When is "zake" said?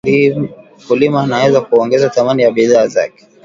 2.87-3.27